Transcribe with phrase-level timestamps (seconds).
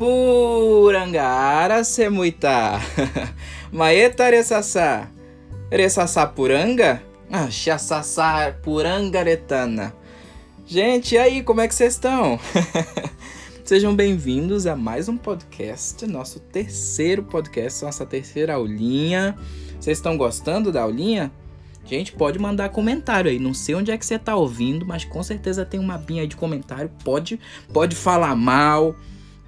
[0.00, 2.80] Purangara semuita.
[3.70, 5.10] Maeta ressassá.
[5.70, 7.02] Ressassá puranga?
[7.30, 7.50] Ah,
[8.62, 9.94] purangaretana.
[10.66, 12.40] Gente, e aí, como é que vocês estão?
[13.62, 19.36] Sejam bem-vindos a mais um podcast, nosso terceiro podcast, nossa terceira aulinha.
[19.78, 21.30] Vocês estão gostando da aulinha?
[21.84, 23.38] Gente, pode mandar comentário aí.
[23.38, 26.26] Não sei onde é que você tá ouvindo, mas com certeza tem uma binha aí
[26.26, 26.90] de comentário.
[27.04, 27.38] Pode,
[27.70, 28.96] pode falar mal,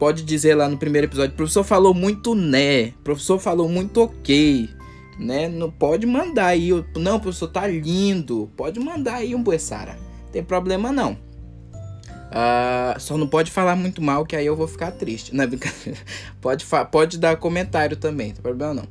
[0.02, 4.68] pode dizer lá no primeiro episódio, professor falou muito né, professor falou muito ok,
[5.16, 5.48] né?
[5.48, 8.50] Não pode mandar aí, não, professor tá lindo.
[8.56, 9.96] Pode mandar aí um buessara.
[10.32, 11.12] Tem problema não.
[11.12, 15.32] Uh, só não pode falar muito mal, que aí eu vou ficar triste.
[15.32, 15.48] Não é.
[16.40, 18.88] Pode, pode dar comentário também, não tem problema não.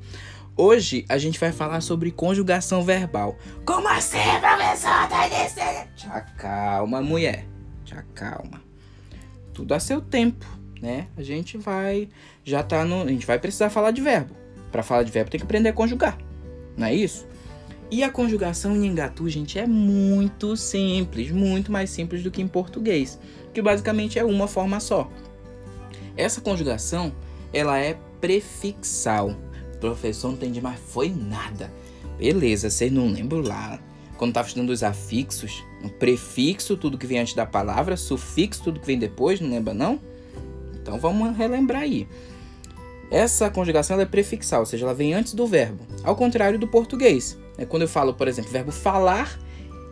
[0.56, 3.38] Hoje a gente vai falar sobre conjugação verbal.
[3.66, 5.10] Como assim, professor?
[5.10, 5.28] Tá
[5.94, 7.46] Tchau, calma, mulher.
[7.84, 8.62] Tchau, calma.
[9.54, 10.46] Tudo a seu tempo,
[10.82, 11.08] né?
[11.16, 12.10] A gente vai
[12.44, 14.36] já tá no, a gente vai precisar falar de verbo.
[14.72, 16.18] Para falar de verbo tem que aprender a conjugar.
[16.76, 17.28] Não é isso?
[17.90, 22.48] E a conjugação em Engatu, gente, é muito simples, muito mais simples do que em
[22.48, 23.20] português,
[23.54, 25.12] que basicamente é uma forma só.
[26.16, 27.14] Essa conjugação,
[27.54, 29.36] ela é prefixal
[29.82, 31.74] professor não entendi, mas foi nada.
[32.18, 33.80] Beleza, vocês não lembram lá.
[34.18, 38.80] Quando tava estudando os afixos, o prefixo, tudo que vem antes da palavra, sufixo, tudo
[38.80, 40.00] que vem depois, não lembra não?
[40.82, 42.08] Então vamos relembrar aí.
[43.12, 45.86] Essa conjugação é prefixal, ou seja, ela vem antes do verbo.
[46.04, 47.38] Ao contrário do português.
[47.58, 49.38] É quando eu falo, por exemplo, verbo falar,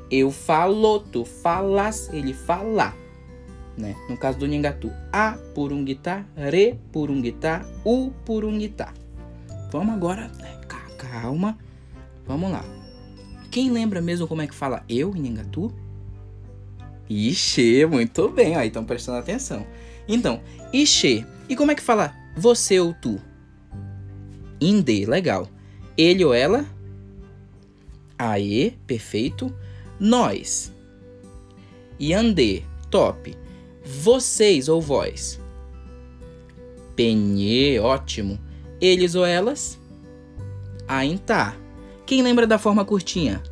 [0.09, 2.93] eu falo, tu falas, ele fala.
[3.77, 3.95] Né?
[4.09, 8.57] No caso do Nhangatu, a por um guitar, re por um guitar, u por um
[8.57, 8.93] guitar.
[9.71, 10.59] Vamos agora, né,
[10.97, 11.57] calma.
[12.25, 12.63] Vamos lá.
[13.51, 15.73] Quem lembra mesmo como é que fala eu em Engatu?
[17.09, 19.65] Ixi, muito bem, aí estão prestando atenção.
[20.09, 20.41] Então,
[20.73, 23.21] Ixi, e como é que fala você ou tu?
[24.59, 25.47] Inde, legal.
[25.95, 26.65] Ele ou ela?
[28.17, 29.53] Aê, perfeito.
[29.99, 30.73] Nós.
[32.01, 33.37] Yande, top.
[33.85, 35.39] Vocês ou vós?
[36.95, 38.39] Penhê, ótimo.
[38.81, 39.79] Eles ou elas?
[40.87, 41.57] Ainda tá.
[42.05, 43.43] Quem lembra da forma curtinha?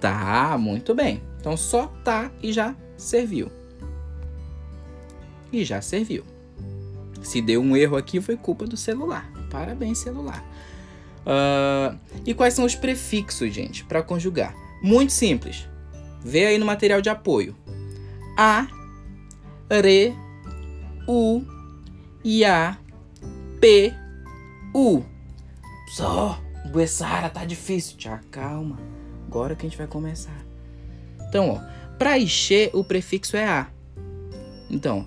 [0.00, 1.22] Tá, muito bem.
[1.38, 3.59] Então só tá e já serviu.
[5.52, 6.24] E já serviu.
[7.22, 9.30] Se deu um erro aqui, foi culpa do celular.
[9.50, 10.44] Parabéns, celular.
[11.20, 14.54] Uh, e quais são os prefixos, gente, para conjugar?
[14.82, 15.68] Muito simples.
[16.22, 17.54] Vê aí no material de apoio.
[18.36, 18.66] A,
[19.70, 20.14] re,
[21.06, 21.42] u,
[22.24, 22.78] ia,
[23.60, 23.92] P,
[24.74, 25.02] U.
[25.88, 26.40] Só,
[26.70, 27.96] Buessara, tá difícil.
[27.96, 28.78] Tchau, calma.
[29.26, 30.44] Agora que a gente vai começar.
[31.28, 33.66] Então, ó, para encher, o prefixo é A.
[34.70, 35.06] Então,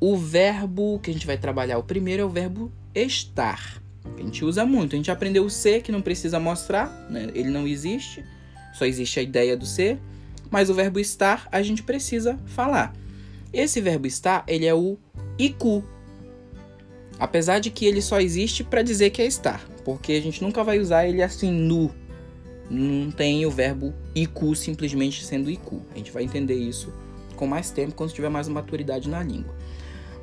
[0.00, 3.82] o verbo que a gente vai trabalhar o primeiro é o verbo estar.
[4.16, 4.94] Que a gente usa muito.
[4.94, 7.30] A gente aprendeu o ser, que não precisa mostrar, né?
[7.34, 8.24] ele não existe,
[8.72, 9.98] só existe a ideia do ser.
[10.50, 12.94] Mas o verbo estar a gente precisa falar.
[13.52, 14.96] Esse verbo estar, ele é o
[15.38, 15.84] iku,
[17.18, 20.62] Apesar de que ele só existe para dizer que é estar, porque a gente nunca
[20.62, 21.90] vai usar ele assim nu.
[22.70, 25.82] Não tem o verbo iku simplesmente sendo iku.
[25.92, 26.92] A gente vai entender isso
[27.34, 29.54] com mais tempo quando tiver mais maturidade na língua.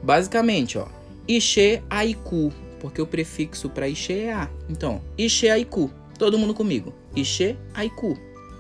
[0.04, 0.88] Basicamente, ó,
[1.28, 4.50] ishe aiku, porque o prefixo para ishe é a.
[4.70, 5.92] Então, ishe aiku.
[6.18, 6.94] Todo mundo comigo.
[7.16, 8.18] Ishe aiku.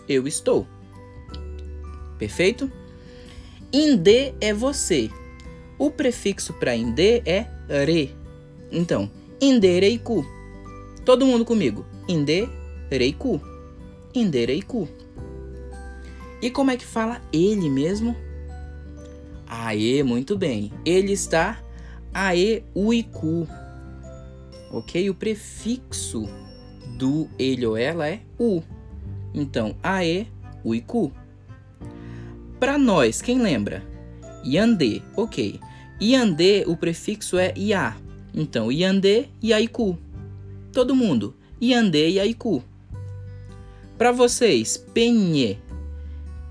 [0.07, 0.67] Eu estou.
[2.17, 2.71] Perfeito?
[3.71, 5.09] Inde é você.
[5.77, 7.47] O prefixo para inde é
[7.85, 8.15] re.
[8.71, 9.09] Então,
[9.41, 10.25] indereiku.
[11.03, 11.85] Todo mundo comigo.
[12.07, 13.41] Indereiku.
[14.13, 14.87] Indereiku.
[16.41, 18.15] E como é que fala ele mesmo?
[19.47, 20.71] Aê, muito bem.
[20.85, 21.61] Ele está
[22.13, 23.47] aê uiku.
[24.71, 25.09] Ok?
[25.09, 26.27] O prefixo
[26.97, 28.61] do ele ou ela é u.
[29.33, 30.25] Então, aê
[30.63, 31.11] uiku.
[32.59, 33.83] Para nós, quem lembra?
[34.45, 35.59] Yande, ok.
[36.01, 37.95] Yande, o prefixo é ia.
[38.33, 39.97] Então, Yandê e Aiku.
[40.73, 41.35] Todo mundo.
[41.61, 42.61] Yandê e Aiku.
[43.97, 45.57] Para vocês, Penhê.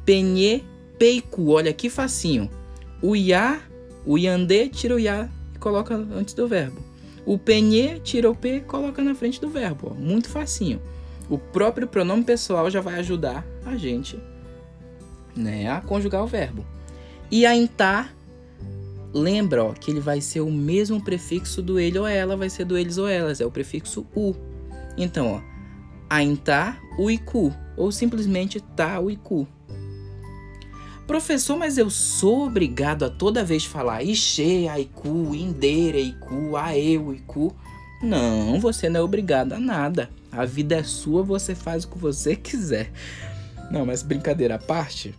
[0.04, 0.62] Penhê,
[0.98, 1.50] Peiku.
[1.50, 2.48] Olha que facinho.
[3.06, 3.60] O Ya,
[4.06, 6.80] o Yandê tira o Ya e coloca antes do verbo.
[7.26, 9.90] O Penhê tira o P e coloca na frente do verbo.
[9.90, 9.94] Ó.
[9.94, 10.80] Muito facinho.
[11.28, 14.18] O próprio pronome pessoal já vai ajudar a gente
[15.36, 16.64] né, a conjugar o verbo.
[17.30, 18.10] E a entar
[19.12, 22.64] lembra ó, que ele vai ser o mesmo prefixo do ele ou ela, vai ser
[22.64, 24.34] do eles ou elas, é o prefixo u.
[24.96, 25.40] Então, ó,
[26.08, 29.46] ainta uiku, ou simplesmente ta uiku.
[31.06, 37.54] Professor, mas eu sou obrigado a toda vez falar Ixê, Aiku, Indere, Aiku, Aeu, Iku.
[38.02, 40.08] Não, você não é obrigado a nada.
[40.32, 42.90] A vida é sua, você faz o que você quiser.
[43.70, 45.14] Não, mas brincadeira à parte,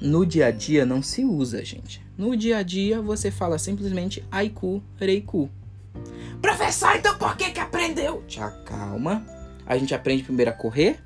[0.00, 2.00] no dia a dia não se usa, gente.
[2.16, 5.50] No dia a dia você fala simplesmente Aiku, Reiku.
[6.40, 8.22] Professor, então por que que aprendeu?
[8.28, 9.26] Tchau, calma.
[9.66, 10.98] A gente aprende primeiro a correr?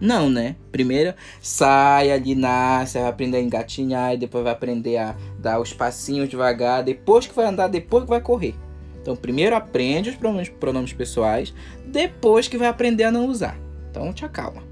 [0.00, 0.56] Não, né?
[0.70, 5.72] Primeiro sai ali, nasce, vai aprender a engatinhar, e depois vai aprender a dar os
[5.72, 8.54] passinhos devagar, depois que vai andar, depois que vai correr.
[9.00, 11.54] Então, primeiro aprende os pronomes, pronomes pessoais,
[11.86, 13.56] depois que vai aprender a não usar.
[13.90, 14.62] Então, te acalma.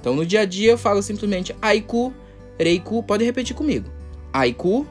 [0.00, 2.12] Então, no dia a dia eu falo simplesmente aiku,
[2.58, 3.90] reiku, pode repetir comigo.
[4.32, 4.86] Aiku,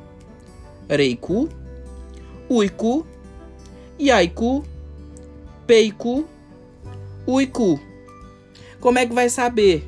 [0.87, 1.49] reiku,
[2.49, 3.07] uiku,
[3.97, 4.63] yaiku,
[5.65, 6.25] peiku,
[7.27, 7.79] uiku.
[8.79, 9.87] Como é que vai saber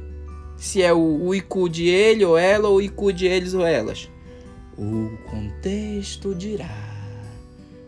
[0.58, 3.66] se é o, o IQ de ele ou ela ou o IQ de eles ou
[3.66, 4.10] elas?
[4.78, 6.90] O contexto dirá.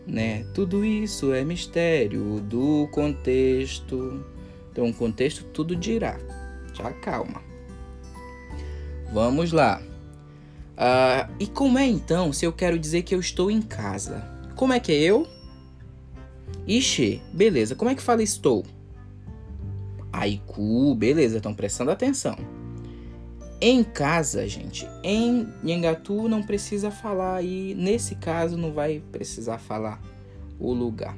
[0.06, 0.44] Né?
[0.54, 4.24] Tudo isso é mistério do contexto.
[4.70, 6.18] Então, o contexto tudo dirá.
[6.74, 7.42] Já calma.
[9.12, 9.80] Vamos lá.
[10.74, 14.24] Uh, e como é então se eu quero dizer que eu estou em casa?
[14.56, 15.26] Como é que é eu?
[16.66, 17.74] Ixi, beleza.
[17.74, 18.64] Como é que fala estou?
[20.24, 22.36] Aiku, beleza, estão prestando atenção.
[23.60, 30.02] Em casa, gente, em Nhangatu não precisa falar aí, nesse caso não vai precisar falar
[30.58, 31.16] o lugar,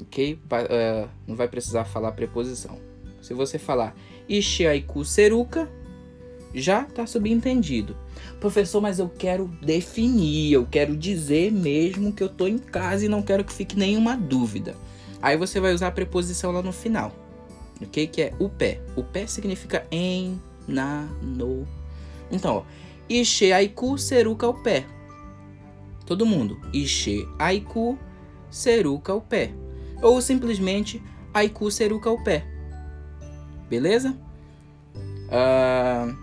[0.00, 0.34] ok?
[0.34, 2.78] Uh, não vai precisar falar preposição.
[3.20, 3.96] Se você falar
[4.28, 5.68] Ishiaiku Seruka,
[6.52, 7.96] já está subentendido.
[8.40, 13.08] Professor, mas eu quero definir, eu quero dizer mesmo que eu estou em casa e
[13.08, 14.74] não quero que fique nenhuma dúvida.
[15.20, 17.21] Aí você vai usar a preposição lá no final
[17.80, 18.06] ok?
[18.06, 18.80] Que é o pé.
[18.96, 21.66] O pé significa em, na, no.
[22.30, 22.62] Então, ó.
[23.08, 24.86] Ishe aiku seruka o pé.
[26.06, 26.58] Todo mundo.
[26.72, 27.98] Ishe aiku
[28.50, 29.52] seruka o pé.
[30.00, 31.02] Ou simplesmente
[31.34, 32.46] aiku seruka o pé.
[33.68, 34.16] Beleza?
[35.28, 36.14] Uh,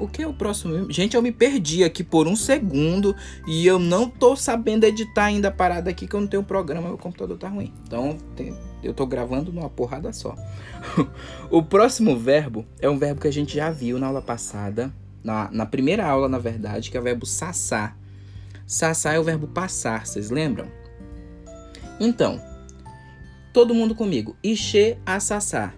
[0.00, 0.90] o que é o próximo?
[0.90, 3.14] Gente, eu me perdi aqui por um segundo
[3.46, 6.88] e eu não tô sabendo editar ainda a parada aqui que eu não tenho programa,
[6.88, 7.72] meu computador tá ruim.
[7.86, 10.34] Então, tem, eu tô gravando numa porrada só.
[11.50, 14.92] o próximo verbo é um verbo que a gente já viu na aula passada,
[15.22, 17.96] na, na primeira aula, na verdade, que é o verbo sassar.
[18.66, 20.66] Sassar é o verbo passar, vocês lembram?
[22.00, 22.40] Então,
[23.52, 24.36] todo mundo comigo.
[24.42, 25.74] Ixê a sassar.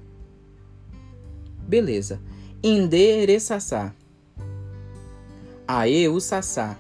[1.67, 2.21] Beleza
[2.65, 3.93] endereçaçá.
[5.69, 6.79] Ae o sassá.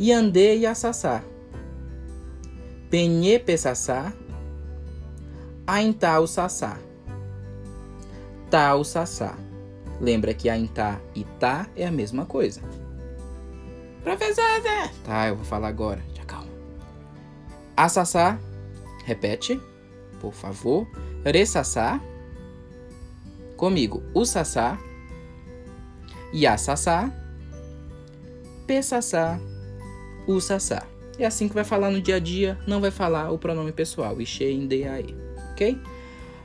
[0.00, 1.22] Yande yasassá.
[2.88, 4.14] Penhe pesassá.
[5.66, 6.78] Aintá o sassá.
[8.50, 9.36] Tá o sassá.
[10.00, 12.60] Lembra que aintá e tá é a mesma coisa.
[14.02, 14.90] Professor Zé.
[15.04, 16.02] Tá, eu vou falar agora.
[16.14, 16.50] Já calma.
[17.76, 18.38] Assassá.
[19.04, 19.60] Repete,
[20.20, 20.86] por favor.
[21.24, 22.00] Ressassá.
[23.56, 24.78] Comigo, o sassá,
[26.34, 27.10] yasassá,
[28.66, 29.38] pesassá,
[30.26, 30.86] o sassá.
[31.18, 34.16] É assim que vai falar no dia a dia, não vai falar o pronome pessoal,
[34.20, 35.14] inde, ae,
[35.54, 35.80] ok?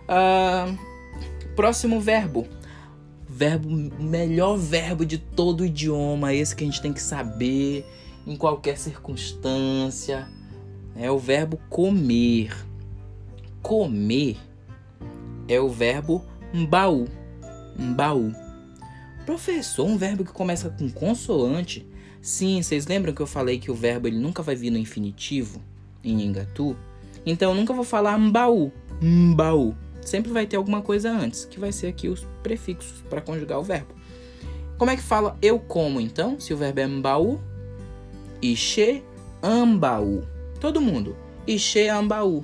[0.08, 0.78] Uh,
[1.56, 2.48] próximo verbo.
[3.28, 3.70] Verbo,
[4.00, 7.86] melhor verbo de todo idioma, esse que a gente tem que saber
[8.26, 10.28] em qualquer circunstância.
[10.96, 12.56] É o verbo comer.
[13.62, 14.38] Comer
[15.48, 17.08] é o verbo Mbaú.
[17.78, 18.34] Mbaú.
[19.26, 21.88] Professor, um verbo que começa com consoante?
[22.22, 25.62] Sim, vocês lembram que eu falei que o verbo ele nunca vai vir no infinitivo
[26.04, 26.76] em Engatu?
[27.30, 28.72] Então eu nunca vou falar mbaú,
[29.02, 29.76] mbaú.
[30.02, 33.64] Sempre vai ter alguma coisa antes, que vai ser aqui os prefixos para conjugar o
[33.64, 33.94] verbo.
[34.78, 36.40] Como é que fala eu como então?
[36.40, 37.40] Se o verbo é mbaú,
[38.42, 39.04] ixe
[39.44, 40.24] ambaú.
[40.60, 42.44] Todo mundo, ixe ambaú.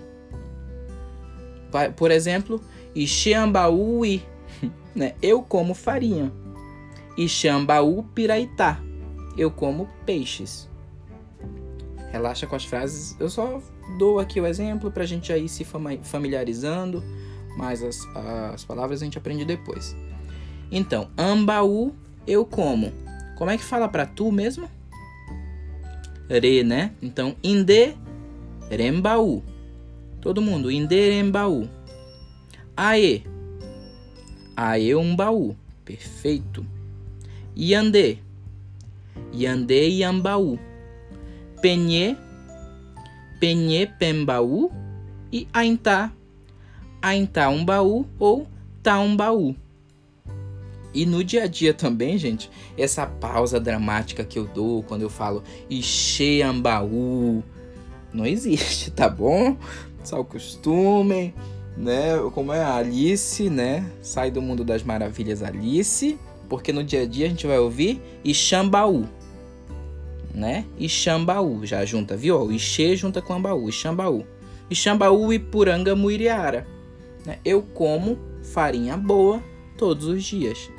[1.96, 2.62] Por exemplo,
[2.96, 4.24] Ixambaúi,
[4.96, 5.16] né?
[5.22, 6.32] Eu como farinha.
[7.18, 8.80] Ixambaú piraitá.
[9.38, 10.70] Eu como peixes.
[12.12, 13.18] Relaxa com as frases.
[13.20, 13.62] Eu só
[13.98, 15.66] dou aqui o exemplo para a gente aí se
[16.04, 17.04] familiarizando,
[17.58, 18.06] mas as,
[18.54, 19.96] as palavras a gente aprende depois.
[20.72, 21.94] Então, ambaú
[22.28, 22.92] eu como.
[23.38, 24.70] Como é que fala para tu mesmo?
[26.30, 26.92] Re, né?
[27.02, 27.96] Então, inde
[28.70, 29.44] rembaú.
[30.22, 31.70] Todo mundo, inde rembaú.
[32.76, 33.22] Aê.
[34.56, 35.56] Aê um baú.
[35.84, 36.66] Perfeito.
[37.56, 38.18] Yandê.
[39.34, 40.58] Yandê Yambaú.
[41.62, 42.16] Penhê.
[42.16, 42.25] Penhê
[44.00, 44.72] Pembaú.
[45.32, 46.12] E Aintá.
[47.02, 48.48] Aintá um baú ou
[48.82, 49.56] Tá um baú.
[50.94, 55.10] E no dia a dia também, gente, essa pausa dramática que eu dou quando eu
[55.10, 57.44] falo Ixeambaú
[58.14, 59.58] não existe, tá bom?
[60.04, 61.34] Só acostumem,
[61.76, 62.18] né?
[62.34, 63.86] Como é a Alice, né?
[64.04, 68.00] Sai do mundo das maravilhas, Alice, porque no dia a dia a gente vai ouvir
[68.24, 69.06] Ixambaú,
[70.36, 70.66] né?
[70.78, 72.52] Ixambaú, já junta, viu?
[72.52, 74.26] Ixê junta com Ambaú, Ixambaú.
[74.70, 76.68] Ixambaú e Puranga Muiriara.
[77.26, 77.40] Né?
[77.44, 79.42] Eu como farinha boa
[79.78, 80.70] todos os dias.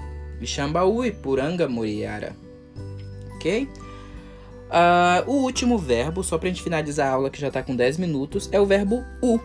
[0.41, 2.37] Ixambaú e Puranga Muiriara.
[3.35, 3.69] Ok?
[4.67, 7.99] Uh, o último verbo, só pra gente finalizar a aula que já tá com 10
[7.99, 9.39] minutos, é o verbo u.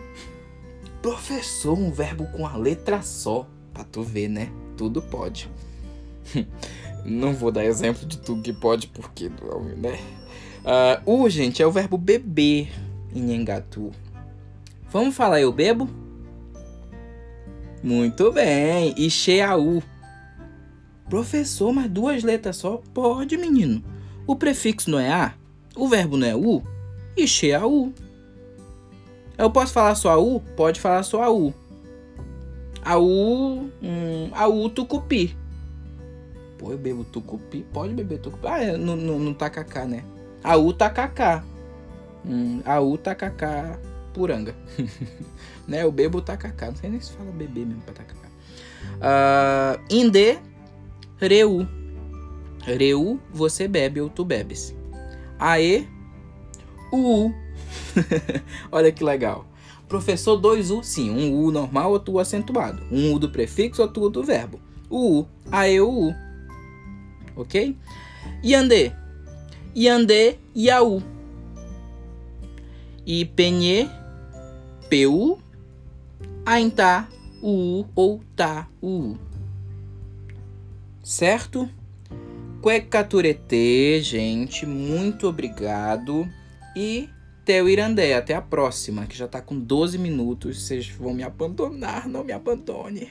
[1.00, 3.48] Professor, um verbo com a letra só.
[3.72, 4.50] Pra tu ver, né?
[4.76, 5.48] Tudo pode.
[7.04, 9.30] Não vou dar exemplo de tudo que pode, porque,
[9.76, 9.98] né?
[11.06, 12.70] Uh, gente, é o verbo beber
[13.14, 13.90] em Engatu.
[14.90, 15.88] Vamos falar eu bebo?
[17.82, 18.94] Muito bem.
[18.96, 19.82] Ixeaú.
[21.08, 22.80] Professor, mas duas letras só?
[22.94, 23.82] Pode, menino.
[24.26, 25.34] O prefixo não é a?
[25.74, 26.62] O verbo não é u?
[27.16, 27.92] Ixeaú.
[29.36, 30.40] Eu posso falar só a u?
[30.56, 31.52] Pode falar só a u.
[32.84, 33.70] A u...
[33.82, 35.36] Hum, a u tucupi.
[36.62, 37.66] Pô, eu bebo tucupi.
[37.72, 38.46] Pode beber tucupi.
[38.46, 40.04] Ah, é, no, no, no tacacá, né?
[40.44, 41.44] AU tacacá.
[42.24, 43.80] Hum, AU tacacá
[44.14, 44.54] puranga.
[45.66, 45.82] né?
[45.82, 46.68] Eu bebo tacacá.
[46.68, 48.28] Não sei nem se fala beber mesmo pra tacacá.
[49.02, 50.38] Uh, inde,
[51.18, 51.66] reu.
[52.62, 54.72] Reu, você bebe ou tu bebes.
[55.40, 55.84] Aê,
[56.92, 57.32] u.
[58.70, 59.46] Olha que legal.
[59.88, 61.10] Professor, dois U, sim.
[61.10, 62.84] Um U normal, outro U acentuado.
[62.88, 64.60] Um U do prefixo, outro U do verbo.
[64.88, 65.26] U.
[65.50, 66.31] Aê, o U
[67.36, 67.76] ok?
[68.44, 68.92] Yandê,
[69.76, 71.02] Yandê, Yaú.
[73.04, 73.88] E Penhê,
[74.88, 75.38] Peu,
[76.46, 77.08] Aintá,
[77.42, 79.16] U ou Tá, U.
[81.02, 81.68] Certo?
[82.60, 86.28] Cuecaturete, gente, muito obrigado.
[86.76, 87.08] E
[87.44, 90.62] Teu Irandé, até a próxima, que já tá com 12 minutos.
[90.62, 93.10] Vocês vão me abandonar, não me abandone.